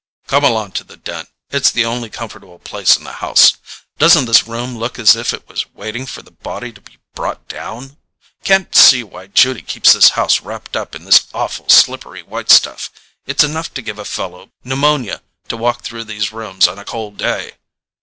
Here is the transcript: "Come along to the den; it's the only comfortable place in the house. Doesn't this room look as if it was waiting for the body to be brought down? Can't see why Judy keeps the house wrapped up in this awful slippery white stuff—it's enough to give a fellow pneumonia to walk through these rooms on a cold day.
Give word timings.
"Come 0.25 0.43
along 0.43 0.71
to 0.71 0.83
the 0.83 0.97
den; 0.97 1.27
it's 1.51 1.69
the 1.69 1.85
only 1.85 2.09
comfortable 2.09 2.57
place 2.57 2.97
in 2.97 3.03
the 3.03 3.11
house. 3.21 3.57
Doesn't 3.99 4.25
this 4.25 4.47
room 4.47 4.75
look 4.75 4.97
as 4.97 5.15
if 5.15 5.31
it 5.31 5.47
was 5.47 5.71
waiting 5.75 6.07
for 6.07 6.23
the 6.23 6.31
body 6.31 6.71
to 6.73 6.81
be 6.81 6.97
brought 7.13 7.47
down? 7.47 7.97
Can't 8.43 8.73
see 8.73 9.03
why 9.03 9.27
Judy 9.27 9.61
keeps 9.61 9.93
the 9.93 10.13
house 10.15 10.41
wrapped 10.41 10.75
up 10.75 10.95
in 10.95 11.05
this 11.05 11.27
awful 11.35 11.69
slippery 11.69 12.23
white 12.23 12.49
stuff—it's 12.49 13.43
enough 13.43 13.75
to 13.75 13.83
give 13.83 13.99
a 13.99 14.03
fellow 14.05 14.49
pneumonia 14.63 15.21
to 15.49 15.55
walk 15.55 15.83
through 15.83 16.05
these 16.05 16.31
rooms 16.31 16.67
on 16.67 16.79
a 16.79 16.83
cold 16.83 17.17
day. 17.17 17.51